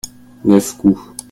neuf 0.45 0.69
coups. 0.77 1.13